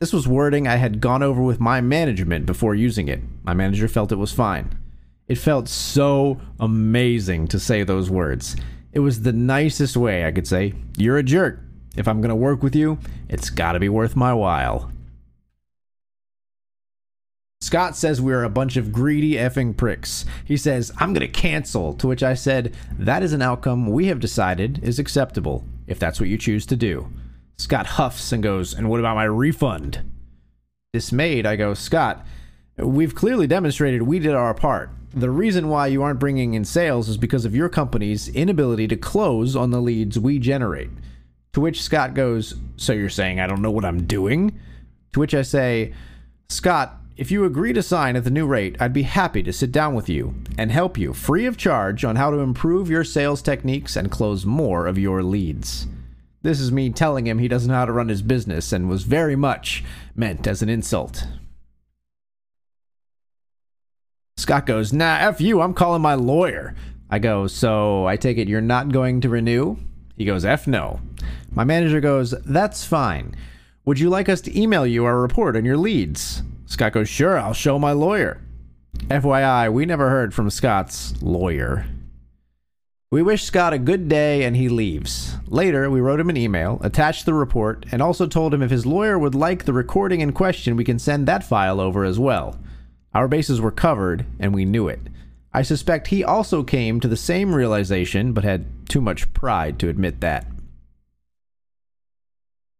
This 0.00 0.12
was 0.12 0.28
wording 0.28 0.68
I 0.68 0.76
had 0.76 1.00
gone 1.00 1.22
over 1.22 1.42
with 1.42 1.60
my 1.60 1.80
management 1.80 2.46
before 2.46 2.74
using 2.74 3.08
it. 3.08 3.20
My 3.42 3.54
manager 3.54 3.88
felt 3.88 4.12
it 4.12 4.16
was 4.16 4.32
fine. 4.32 4.78
It 5.26 5.38
felt 5.38 5.68
so 5.68 6.40
amazing 6.60 7.48
to 7.48 7.58
say 7.58 7.82
those 7.82 8.10
words. 8.10 8.56
It 8.92 9.00
was 9.00 9.22
the 9.22 9.32
nicest 9.32 9.96
way 9.96 10.26
I 10.26 10.32
could 10.32 10.46
say, 10.46 10.74
You're 10.96 11.18
a 11.18 11.22
jerk. 11.22 11.60
If 11.96 12.08
I'm 12.08 12.20
going 12.20 12.30
to 12.30 12.34
work 12.34 12.62
with 12.62 12.74
you, 12.74 12.98
it's 13.28 13.50
got 13.50 13.72
to 13.72 13.80
be 13.80 13.88
worth 13.88 14.16
my 14.16 14.34
while. 14.34 14.90
Scott 17.60 17.96
says 17.96 18.20
we 18.20 18.34
are 18.34 18.44
a 18.44 18.50
bunch 18.50 18.76
of 18.76 18.92
greedy 18.92 19.32
effing 19.32 19.74
pricks. 19.74 20.26
He 20.44 20.56
says, 20.58 20.92
I'm 20.98 21.14
going 21.14 21.26
to 21.26 21.40
cancel, 21.40 21.94
to 21.94 22.06
which 22.06 22.22
I 22.22 22.34
said, 22.34 22.74
That 22.98 23.22
is 23.22 23.32
an 23.32 23.40
outcome 23.40 23.86
we 23.86 24.06
have 24.08 24.20
decided 24.20 24.80
is 24.82 24.98
acceptable, 24.98 25.64
if 25.86 25.98
that's 25.98 26.20
what 26.20 26.28
you 26.28 26.36
choose 26.36 26.66
to 26.66 26.76
do. 26.76 27.08
Scott 27.56 27.86
huffs 27.86 28.32
and 28.32 28.42
goes, 28.42 28.74
And 28.74 28.90
what 28.90 29.00
about 29.00 29.16
my 29.16 29.24
refund? 29.24 30.02
Dismayed, 30.92 31.46
I 31.46 31.56
go, 31.56 31.72
Scott, 31.72 32.26
we've 32.76 33.14
clearly 33.14 33.46
demonstrated 33.46 34.02
we 34.02 34.18
did 34.18 34.34
our 34.34 34.52
part. 34.52 34.90
The 35.16 35.30
reason 35.30 35.68
why 35.68 35.86
you 35.86 36.02
aren't 36.02 36.18
bringing 36.18 36.54
in 36.54 36.64
sales 36.64 37.08
is 37.08 37.16
because 37.16 37.44
of 37.44 37.54
your 37.54 37.68
company's 37.68 38.28
inability 38.28 38.88
to 38.88 38.96
close 38.96 39.54
on 39.54 39.70
the 39.70 39.80
leads 39.80 40.18
we 40.18 40.40
generate. 40.40 40.90
To 41.52 41.60
which 41.60 41.82
Scott 41.82 42.14
goes, 42.14 42.56
So 42.76 42.92
you're 42.92 43.08
saying 43.08 43.38
I 43.38 43.46
don't 43.46 43.62
know 43.62 43.70
what 43.70 43.84
I'm 43.84 44.06
doing? 44.06 44.58
To 45.12 45.20
which 45.20 45.32
I 45.32 45.42
say, 45.42 45.94
Scott, 46.48 46.96
if 47.16 47.30
you 47.30 47.44
agree 47.44 47.72
to 47.74 47.82
sign 47.82 48.16
at 48.16 48.24
the 48.24 48.30
new 48.30 48.44
rate, 48.44 48.76
I'd 48.80 48.92
be 48.92 49.04
happy 49.04 49.44
to 49.44 49.52
sit 49.52 49.70
down 49.70 49.94
with 49.94 50.08
you 50.08 50.34
and 50.58 50.72
help 50.72 50.98
you 50.98 51.12
free 51.12 51.46
of 51.46 51.56
charge 51.56 52.04
on 52.04 52.16
how 52.16 52.32
to 52.32 52.38
improve 52.38 52.90
your 52.90 53.04
sales 53.04 53.40
techniques 53.40 53.94
and 53.94 54.10
close 54.10 54.44
more 54.44 54.88
of 54.88 54.98
your 54.98 55.22
leads. 55.22 55.86
This 56.42 56.58
is 56.58 56.72
me 56.72 56.90
telling 56.90 57.28
him 57.28 57.38
he 57.38 57.46
doesn't 57.46 57.70
know 57.70 57.76
how 57.76 57.84
to 57.84 57.92
run 57.92 58.08
his 58.08 58.20
business 58.20 58.72
and 58.72 58.88
was 58.88 59.04
very 59.04 59.36
much 59.36 59.84
meant 60.16 60.48
as 60.48 60.60
an 60.60 60.68
insult. 60.68 61.24
Scott 64.36 64.66
goes, 64.66 64.92
Nah, 64.92 65.16
F 65.20 65.40
you, 65.40 65.60
I'm 65.60 65.74
calling 65.74 66.02
my 66.02 66.14
lawyer. 66.14 66.74
I 67.08 67.18
go, 67.18 67.46
So 67.46 68.06
I 68.06 68.16
take 68.16 68.36
it 68.36 68.48
you're 68.48 68.60
not 68.60 68.90
going 68.90 69.20
to 69.20 69.28
renew? 69.28 69.76
He 70.16 70.24
goes, 70.24 70.44
F 70.44 70.66
no. 70.66 71.00
My 71.52 71.64
manager 71.64 72.00
goes, 72.00 72.32
That's 72.44 72.84
fine. 72.84 73.36
Would 73.84 74.00
you 74.00 74.10
like 74.10 74.28
us 74.28 74.40
to 74.42 74.60
email 74.60 74.86
you 74.86 75.04
our 75.04 75.20
report 75.20 75.56
on 75.56 75.64
your 75.64 75.76
leads? 75.76 76.42
Scott 76.66 76.92
goes, 76.92 77.08
Sure, 77.08 77.38
I'll 77.38 77.54
show 77.54 77.78
my 77.78 77.92
lawyer. 77.92 78.40
FYI, 79.08 79.72
we 79.72 79.86
never 79.86 80.10
heard 80.10 80.34
from 80.34 80.50
Scott's 80.50 81.20
lawyer. 81.22 81.86
We 83.10 83.22
wish 83.22 83.44
Scott 83.44 83.72
a 83.72 83.78
good 83.78 84.08
day 84.08 84.42
and 84.42 84.56
he 84.56 84.68
leaves. 84.68 85.36
Later, 85.46 85.88
we 85.88 86.00
wrote 86.00 86.18
him 86.18 86.30
an 86.30 86.36
email, 86.36 86.80
attached 86.82 87.26
the 87.26 87.34
report, 87.34 87.86
and 87.92 88.02
also 88.02 88.26
told 88.26 88.52
him 88.52 88.62
if 88.62 88.70
his 88.70 88.86
lawyer 88.86 89.16
would 89.16 89.36
like 89.36 89.64
the 89.64 89.72
recording 89.72 90.20
in 90.20 90.32
question, 90.32 90.74
we 90.74 90.82
can 90.82 90.98
send 90.98 91.28
that 91.28 91.44
file 91.44 91.80
over 91.80 92.04
as 92.04 92.18
well. 92.18 92.58
Our 93.14 93.28
bases 93.28 93.60
were 93.60 93.70
covered, 93.70 94.26
and 94.40 94.52
we 94.52 94.64
knew 94.64 94.88
it. 94.88 95.00
I 95.52 95.62
suspect 95.62 96.08
he 96.08 96.24
also 96.24 96.64
came 96.64 96.98
to 96.98 97.08
the 97.08 97.16
same 97.16 97.54
realization, 97.54 98.32
but 98.32 98.42
had 98.42 98.66
too 98.88 99.00
much 99.00 99.32
pride 99.32 99.78
to 99.78 99.88
admit 99.88 100.20
that. 100.20 100.46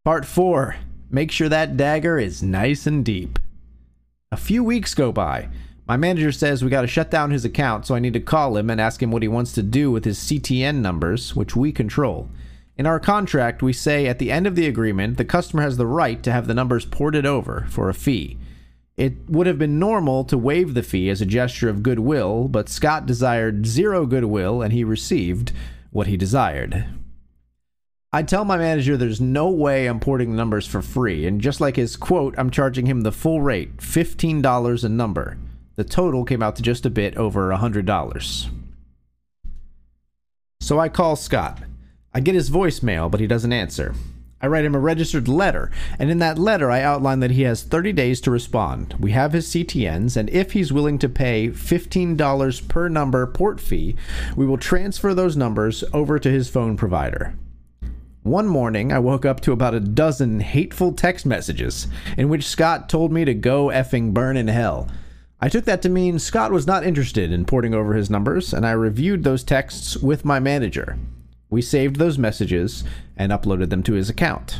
Part 0.05 0.27
4 0.27 0.77
Make 1.11 1.31
sure 1.31 1.49
that 1.49 1.77
dagger 1.77 2.19
is 2.19 2.43
nice 2.43 2.87
and 2.89 3.05
deep. 3.05 3.39
A 4.33 4.37
few 4.37 4.65
weeks 4.65 4.95
go 4.95 5.13
by. 5.13 5.49
My 5.87 5.97
manager 5.97 6.33
says 6.33 6.65
we 6.65 6.71
gotta 6.71 6.89
shut 6.89 7.11
down 7.11 7.31
his 7.31 7.45
account, 7.45 7.87
so 7.87 7.95
I 7.95 8.01
need 8.01 8.15
to 8.15 8.21
call 8.21 8.57
him 8.57 8.69
and 8.69 8.81
ask 8.81 9.01
him 9.01 9.13
what 9.13 9.23
he 9.23 9.29
wants 9.29 9.53
to 9.53 9.63
do 9.63 9.93
with 9.93 10.05
his 10.05 10.19
CTN 10.19 10.81
numbers, 10.81 11.37
which 11.37 11.55
we 11.55 11.71
control. 11.71 12.29
In 12.77 12.87
our 12.87 12.99
contract, 12.99 13.63
we 13.63 13.73
say 13.73 14.09
at 14.09 14.19
the 14.19 14.33
end 14.33 14.49
of 14.49 14.57
the 14.57 14.67
agreement, 14.67 15.17
the 15.17 15.25
customer 15.25 15.63
has 15.63 15.77
the 15.77 15.87
right 15.87 16.21
to 16.25 16.33
have 16.33 16.49
the 16.49 16.55
numbers 16.55 16.85
ported 16.85 17.25
over 17.25 17.67
for 17.69 17.89
a 17.89 17.95
fee. 17.95 18.37
It 18.97 19.29
would 19.29 19.47
have 19.49 19.59
been 19.59 19.79
normal 19.79 20.25
to 20.25 20.39
waive 20.39 20.75
the 20.75 20.83
fee 20.83 21.11
as 21.11 21.21
a 21.21 21.27
gesture 21.27 21.69
of 21.69 21.83
goodwill, 21.83 22.47
but 22.47 22.69
Scott 22.69 23.07
desired 23.07 23.67
zero 23.67 24.07
goodwill 24.07 24.63
and 24.63 24.73
he 24.73 24.85
received 24.85 25.53
what 25.91 26.07
he 26.07 26.17
desired. 26.17 26.87
I 28.13 28.23
tell 28.23 28.45
my 28.45 28.57
manager 28.57 28.97
there's 28.97 29.21
no 29.21 29.51
way 29.51 29.87
I'm 29.87 29.99
porting 29.99 30.31
the 30.31 30.37
numbers 30.37 30.69
for 30.69 30.81
free, 30.81 31.27
and 31.27 31.41
just 31.41 31.61
like 31.61 31.75
his 31.75 31.97
quote, 31.97 32.37
I'm 32.39 32.51
charging 32.51 32.87
him 32.87 33.01
the 33.01 33.11
full 33.11 33.41
rate 33.41 33.79
$15 33.79 34.85
a 34.85 34.89
number. 34.89 35.37
The 35.75 35.83
total 35.83 36.25
came 36.25 36.41
out 36.41 36.55
to 36.55 36.63
just 36.63 36.87
a 36.87 36.91
bit 36.91 37.17
over 37.17 37.51
$100. 37.51 38.51
So 40.61 40.79
I 40.79 40.89
call 40.89 41.17
Scott. 41.17 41.63
I 42.13 42.21
get 42.21 42.37
his 42.37 42.51
voicemail, 42.51 43.11
but 43.11 43.19
he 43.19 43.27
doesn't 43.27 43.53
answer. 43.53 43.97
I 44.45 44.47
write 44.47 44.67
him 44.67 44.75
a 44.75 44.79
registered 44.79 45.27
letter, 45.27 45.71
and 45.99 46.11
in 46.11 46.19
that 46.19 46.39
letter 46.39 46.71
I 46.71 46.83
outline 46.83 47.21
that 47.21 47.31
he 47.31 47.45
has 47.45 47.63
30 47.63 47.95
days 47.95 48.21
to 48.21 48.31
respond. 48.31 48.95
We 49.01 49.13
have 49.13 49.33
his 49.33 49.49
CTNs, 49.49 50.19
and 50.19 50.29
if 50.29 50.53
he's 50.53 50.71
willing 50.71 50.99
to 50.99 51.09
pay 51.09 51.49
$15 51.49 52.69
per 52.69 52.91
number 52.91 53.27
port 53.27 53.59
fee, 53.59 53.97
we 54.37 54.45
will 54.45 54.59
transfer 54.59 55.15
those 55.15 55.35
numbers 55.35 55.83
over 55.95 56.19
to 56.19 56.31
his 56.31 56.51
phone 56.51 56.77
provider. 56.77 57.35
One 58.23 58.47
morning, 58.47 58.93
I 58.93 58.99
woke 58.99 59.25
up 59.25 59.41
to 59.41 59.53
about 59.53 59.73
a 59.73 59.81
dozen 59.81 60.41
hateful 60.41 60.93
text 60.93 61.25
messages 61.25 61.87
in 62.19 62.29
which 62.29 62.47
Scott 62.47 62.91
told 62.91 63.13
me 63.13 63.25
to 63.25 63.33
go 63.33 63.69
effing 63.69 64.13
burn 64.13 64.37
in 64.37 64.49
hell. 64.49 64.89
I 65.41 65.49
took 65.49 65.65
that 65.65 65.81
to 65.81 65.89
mean 65.89 66.19
Scott 66.19 66.53
was 66.53 66.67
not 66.67 66.85
interested 66.85 67.33
in 67.33 67.47
porting 67.47 67.73
over 67.73 67.95
his 67.95 68.11
numbers, 68.11 68.53
and 68.53 68.67
I 68.67 68.73
reviewed 68.73 69.25
those 69.25 69.43
texts 69.43 69.97
with 69.97 70.23
my 70.23 70.39
manager. 70.39 70.99
We 71.55 71.63
saved 71.63 72.01
those 72.01 72.19
messages 72.19 72.83
and 73.17 73.31
uploaded 73.31 73.71
them 73.71 73.85
to 73.85 73.93
his 73.93 74.11
account. 74.11 74.59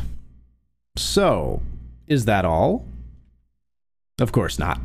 So, 0.95 1.61
is 2.07 2.23
that 2.23 2.45
all? 2.45 2.85
Of 4.17 4.31
course 4.31 4.57
not. 4.57 4.79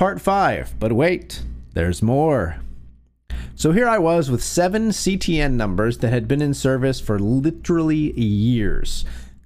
Part 0.00 0.20
5, 0.20 0.80
but 0.80 0.94
wait, 0.94 1.44
there's 1.74 2.02
more. 2.02 2.56
So 3.54 3.70
here 3.70 3.86
I 3.86 3.98
was 3.98 4.32
with 4.32 4.42
seven 4.42 4.88
CTN 4.88 5.52
numbers 5.52 5.98
that 5.98 6.10
had 6.10 6.26
been 6.26 6.42
in 6.42 6.52
service 6.52 6.98
for 6.98 7.20
literally 7.20 8.12
years. 8.20 9.04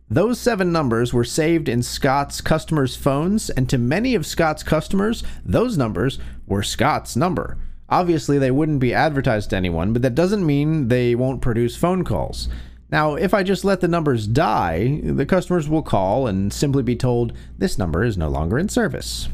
Those 0.09 0.41
seven 0.41 0.73
numbers 0.73 1.13
were 1.13 1.25
saved 1.25 1.69
in 1.69 1.83
Scott's 1.83 2.41
customers' 2.41 2.97
phones, 2.97 3.51
and 3.51 3.69
to 3.69 3.77
many 3.77 4.15
of 4.15 4.25
Scott's 4.25 4.63
customers, 4.63 5.23
those 5.45 5.77
numbers 5.77 6.19
were 6.47 6.63
Scott's 6.63 7.17
number. 7.17 7.59
Obviously, 7.89 8.39
they 8.39 8.51
wouldn't 8.51 8.81
be 8.81 8.95
advertised 8.95 9.51
to 9.51 9.57
anyone, 9.57 9.93
but 9.93 10.03
that 10.03 10.15
doesn't 10.15 10.47
mean 10.47 10.89
they 10.89 11.15
won't 11.15 11.43
produce 11.43 11.77
phone 11.77 12.05
calls. 12.05 12.49
Now, 12.91 13.15
if 13.15 13.35
I 13.35 13.43
just 13.43 13.65
let 13.65 13.81
the 13.81 13.89
numbers 13.89 14.27
die, 14.27 15.01
the 15.03 15.27
customers 15.27 15.69
will 15.69 15.83
call 15.83 16.27
and 16.27 16.53
simply 16.53 16.83
be 16.83 16.97
told 16.97 17.33
this 17.59 17.79
number 17.79 18.05
is 18.05 18.17
no 18.17 18.29
longer 18.29 18.59
in 18.59 18.69
service. 18.69 19.29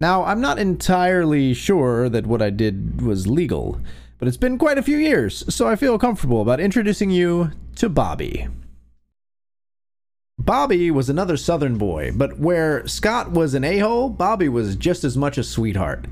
Now, 0.00 0.24
I'm 0.24 0.40
not 0.40 0.58
entirely 0.58 1.54
sure 1.54 2.08
that 2.08 2.26
what 2.26 2.42
I 2.42 2.50
did 2.50 3.00
was 3.00 3.26
legal, 3.26 3.80
but 4.18 4.28
it's 4.28 4.36
been 4.36 4.58
quite 4.58 4.78
a 4.78 4.82
few 4.82 4.98
years, 4.98 5.44
so 5.54 5.66
I 5.66 5.76
feel 5.76 5.98
comfortable 5.98 6.42
about 6.42 6.60
introducing 6.60 7.10
you 7.10 7.50
to 7.76 7.88
Bobby. 7.88 8.46
Bobby 10.38 10.90
was 10.90 11.08
another 11.08 11.36
Southern 11.36 11.78
boy, 11.78 12.12
but 12.14 12.38
where 12.38 12.86
Scott 12.86 13.32
was 13.32 13.54
an 13.54 13.64
a 13.64 13.78
hole, 13.78 14.10
Bobby 14.10 14.48
was 14.48 14.76
just 14.76 15.02
as 15.02 15.16
much 15.16 15.38
a 15.38 15.42
sweetheart. 15.42 16.04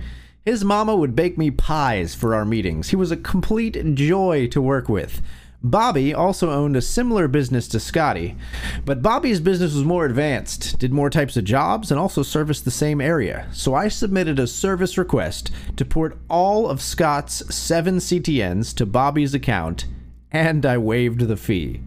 His 0.45 0.63
mama 0.63 0.95
would 0.95 1.17
bake 1.17 1.39
me 1.39 1.51
pies 1.51 2.15
for 2.15 2.35
our 2.35 2.45
meetings. 2.45 2.91
He 2.91 2.97
was 2.97 3.11
a 3.11 3.17
complete 3.17 3.95
joy 3.95 4.47
to 4.49 4.61
work 4.61 4.91
with. 4.91 5.23
Bobby 5.63 6.13
also 6.13 6.51
owned 6.51 6.77
a 6.77 6.83
similar 6.83 7.29
business 7.29 7.67
to 7.69 7.81
Scotty, 7.81 8.37
but 8.85 9.01
Bobby's 9.01 9.41
business 9.41 9.73
was 9.73 9.85
more 9.85 10.05
advanced, 10.05 10.79
did 10.79 10.93
more 10.93 11.09
types 11.09 11.39
of 11.39 11.45
jobs, 11.45 11.91
and 11.91 11.99
also 11.99 12.23
serviced 12.23 12.67
the 12.67 12.71
same 12.71 13.01
area. 13.01 13.49
So 13.53 13.75
I 13.75 13.89
submitted 13.89 14.39
a 14.39 14.47
service 14.47 14.99
request 14.99 15.51
to 15.77 15.85
port 15.87 16.19
all 16.29 16.69
of 16.69 16.83
Scott's 16.83 17.43
seven 17.55 17.97
CTNs 17.97 18.75
to 18.75 18.85
Bobby's 18.85 19.33
account, 19.33 19.87
and 20.31 20.67
I 20.67 20.77
waived 20.77 21.23
the 21.23 21.39
fee. 21.39 21.81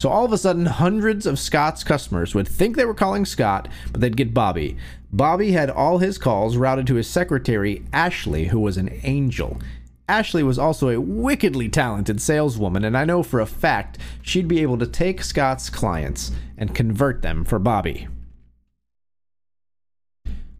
So 0.00 0.10
all 0.10 0.26
of 0.26 0.32
a 0.32 0.38
sudden, 0.38 0.66
hundreds 0.66 1.24
of 1.24 1.38
Scott's 1.38 1.82
customers 1.82 2.34
would 2.34 2.46
think 2.46 2.76
they 2.76 2.84
were 2.84 2.92
calling 2.92 3.24
Scott, 3.24 3.66
but 3.90 4.02
they'd 4.02 4.16
get 4.16 4.34
Bobby. 4.34 4.76
Bobby 5.10 5.52
had 5.52 5.70
all 5.70 5.98
his 5.98 6.18
calls 6.18 6.58
routed 6.58 6.86
to 6.88 6.96
his 6.96 7.08
secretary, 7.08 7.82
Ashley, 7.94 8.48
who 8.48 8.60
was 8.60 8.76
an 8.76 9.00
angel. 9.04 9.58
Ashley 10.06 10.42
was 10.42 10.58
also 10.58 10.90
a 10.90 11.00
wickedly 11.00 11.70
talented 11.70 12.20
saleswoman, 12.20 12.84
and 12.84 12.96
I 12.96 13.06
know 13.06 13.22
for 13.22 13.40
a 13.40 13.46
fact 13.46 13.96
she'd 14.20 14.46
be 14.46 14.60
able 14.60 14.76
to 14.78 14.86
take 14.86 15.24
Scott's 15.24 15.70
clients 15.70 16.30
and 16.58 16.74
convert 16.74 17.22
them 17.22 17.42
for 17.44 17.58
Bobby. 17.58 18.06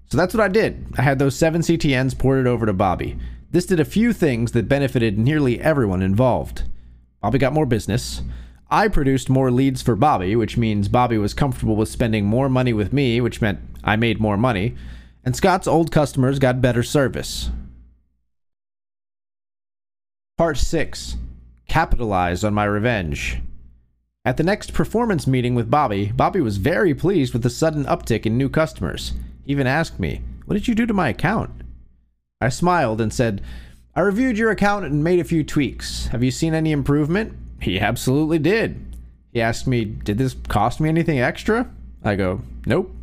So 0.08 0.16
that's 0.16 0.32
what 0.32 0.42
I 0.42 0.48
did. 0.48 0.86
I 0.96 1.02
had 1.02 1.18
those 1.18 1.36
seven 1.36 1.60
CTNs 1.60 2.18
ported 2.18 2.46
over 2.46 2.64
to 2.64 2.72
Bobby. 2.72 3.18
This 3.50 3.66
did 3.66 3.80
a 3.80 3.84
few 3.84 4.14
things 4.14 4.52
that 4.52 4.68
benefited 4.68 5.18
nearly 5.18 5.60
everyone 5.60 6.00
involved. 6.00 6.62
Bobby 7.20 7.38
got 7.38 7.52
more 7.52 7.66
business. 7.66 8.22
I 8.70 8.88
produced 8.88 9.30
more 9.30 9.50
leads 9.50 9.80
for 9.80 9.94
Bobby, 9.94 10.34
which 10.34 10.56
means 10.56 10.88
Bobby 10.88 11.18
was 11.18 11.34
comfortable 11.34 11.76
with 11.76 11.88
spending 11.88 12.24
more 12.24 12.48
money 12.48 12.72
with 12.72 12.92
me, 12.92 13.20
which 13.20 13.40
meant 13.40 13.60
I 13.84 13.94
made 13.94 14.20
more 14.20 14.36
money. 14.36 14.74
And 15.24 15.36
Scott's 15.36 15.68
old 15.68 15.92
customers 15.92 16.40
got 16.40 16.60
better 16.60 16.82
service. 16.82 17.50
Part 20.36 20.58
6 20.58 21.16
Capitalize 21.68 22.42
on 22.42 22.54
my 22.54 22.64
revenge. 22.64 23.40
At 24.24 24.36
the 24.36 24.42
next 24.42 24.72
performance 24.72 25.26
meeting 25.28 25.54
with 25.54 25.70
Bobby, 25.70 26.10
Bobby 26.14 26.40
was 26.40 26.56
very 26.56 26.94
pleased 26.94 27.32
with 27.32 27.42
the 27.42 27.50
sudden 27.50 27.84
uptick 27.84 28.26
in 28.26 28.36
new 28.36 28.48
customers. 28.48 29.12
He 29.44 29.52
even 29.52 29.68
asked 29.68 30.00
me, 30.00 30.22
What 30.44 30.54
did 30.54 30.66
you 30.66 30.74
do 30.74 30.86
to 30.86 30.94
my 30.94 31.08
account? 31.08 31.50
I 32.40 32.48
smiled 32.48 33.00
and 33.00 33.12
said, 33.12 33.42
I 33.94 34.00
reviewed 34.00 34.36
your 34.36 34.50
account 34.50 34.84
and 34.84 35.04
made 35.04 35.20
a 35.20 35.24
few 35.24 35.44
tweaks. 35.44 36.08
Have 36.08 36.24
you 36.24 36.32
seen 36.32 36.54
any 36.54 36.72
improvement? 36.72 37.36
He 37.60 37.80
absolutely 37.80 38.38
did. 38.38 38.84
He 39.32 39.40
asked 39.40 39.66
me, 39.66 39.84
Did 39.84 40.18
this 40.18 40.34
cost 40.48 40.80
me 40.80 40.88
anything 40.88 41.18
extra? 41.18 41.70
I 42.04 42.16
go, 42.16 42.42
Nope. 42.66 42.94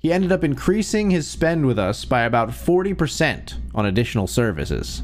He 0.00 0.12
ended 0.12 0.30
up 0.30 0.44
increasing 0.44 1.10
his 1.10 1.26
spend 1.26 1.66
with 1.66 1.78
us 1.78 2.04
by 2.04 2.22
about 2.22 2.50
40% 2.50 3.54
on 3.74 3.84
additional 3.84 4.26
services. 4.26 5.02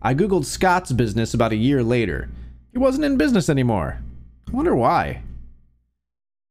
I 0.00 0.14
googled 0.14 0.46
Scott's 0.46 0.92
business 0.92 1.34
about 1.34 1.52
a 1.52 1.56
year 1.56 1.82
later. 1.82 2.30
He 2.72 2.78
wasn't 2.78 3.04
in 3.04 3.16
business 3.16 3.48
anymore. 3.48 3.98
I 4.48 4.50
wonder 4.52 4.74
why. 4.74 5.22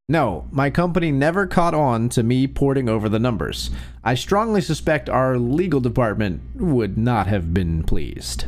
No, 0.07 0.47
my 0.51 0.69
company 0.69 1.11
never 1.11 1.47
caught 1.47 1.73
on 1.73 2.09
to 2.09 2.21
me 2.21 2.45
porting 2.45 2.87
over 2.87 3.09
the 3.09 3.17
numbers. 3.17 3.71
I 4.03 4.13
strongly 4.13 4.61
suspect 4.61 5.09
our 5.09 5.39
legal 5.39 5.79
department 5.79 6.41
would 6.55 6.95
not 6.95 7.25
have 7.25 7.55
been 7.55 7.81
pleased. 7.81 8.45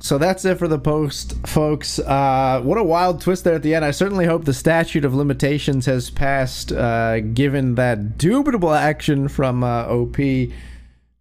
So 0.00 0.18
that's 0.18 0.44
it 0.44 0.58
for 0.58 0.66
the 0.66 0.78
post, 0.78 1.34
folks. 1.46 1.98
Uh, 1.98 2.60
what 2.64 2.78
a 2.78 2.82
wild 2.82 3.20
twist 3.20 3.44
there 3.44 3.54
at 3.54 3.62
the 3.62 3.74
end. 3.74 3.84
I 3.84 3.90
certainly 3.90 4.24
hope 4.24 4.44
the 4.44 4.54
statute 4.54 5.04
of 5.04 5.14
limitations 5.14 5.86
has 5.86 6.10
passed, 6.10 6.72
uh, 6.72 7.20
given 7.20 7.74
that 7.74 8.16
dubitable 8.16 8.76
action 8.76 9.28
from 9.28 9.62
uh, 9.62 9.84
OP 9.84 10.16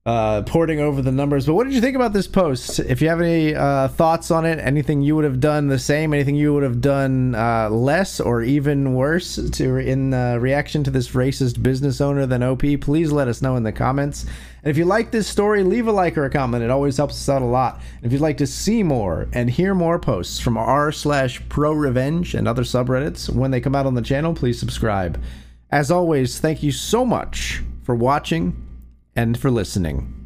uh, 0.05 0.41
porting 0.43 0.79
over 0.79 1.01
the 1.01 1.11
numbers. 1.11 1.45
But 1.45 1.55
what 1.55 1.65
did 1.65 1.73
you 1.73 1.81
think 1.81 1.95
about 1.95 2.13
this 2.13 2.25
post? 2.25 2.79
If 2.79 3.01
you 3.01 3.09
have 3.09 3.21
any 3.21 3.53
uh, 3.53 3.89
thoughts 3.89 4.31
on 4.31 4.45
it, 4.45 4.59
anything 4.59 5.01
you 5.01 5.15
would 5.15 5.25
have 5.25 5.39
done 5.39 5.67
the 5.67 5.77
same, 5.77 6.13
anything 6.13 6.35
you 6.35 6.53
would 6.53 6.63
have 6.63 6.79
done 6.79 7.35
uh, 7.35 7.69
less 7.69 8.19
or 8.19 8.41
even 8.41 8.93
worse 8.93 9.35
to 9.35 9.77
in 9.77 10.11
reaction 10.39 10.83
to 10.85 10.91
this 10.91 11.09
racist 11.09 11.61
business 11.61 11.99
owner 11.99 12.25
than 12.25 12.43
OP, 12.43 12.63
please 12.81 13.11
let 13.11 13.27
us 13.27 13.41
know 13.41 13.55
in 13.55 13.63
the 13.63 13.73
comments. 13.73 14.25
And 14.63 14.69
if 14.69 14.77
you 14.77 14.85
like 14.85 15.11
this 15.11 15.27
story, 15.27 15.63
leave 15.63 15.87
a 15.87 15.91
like 15.91 16.17
or 16.17 16.25
a 16.25 16.29
comment. 16.29 16.63
It 16.63 16.69
always 16.69 16.97
helps 16.97 17.15
us 17.15 17.29
out 17.29 17.41
a 17.41 17.45
lot. 17.45 17.81
And 17.97 18.05
if 18.05 18.11
you'd 18.11 18.21
like 18.21 18.37
to 18.37 18.47
see 18.47 18.83
more 18.83 19.27
and 19.33 19.49
hear 19.49 19.73
more 19.73 19.99
posts 19.99 20.39
from 20.39 20.57
r 20.57 20.91
slash 20.91 21.41
pro 21.49 21.71
revenge 21.71 22.35
and 22.35 22.47
other 22.47 22.63
subreddits 22.63 23.29
when 23.29 23.51
they 23.51 23.61
come 23.61 23.75
out 23.75 23.85
on 23.85 23.95
the 23.95 24.01
channel, 24.01 24.33
please 24.33 24.59
subscribe. 24.59 25.21
As 25.71 25.91
always, 25.91 26.39
thank 26.39 26.63
you 26.63 26.71
so 26.71 27.05
much 27.05 27.61
for 27.83 27.95
watching 27.95 28.65
and 29.15 29.39
for 29.39 29.51
listening. 29.51 30.18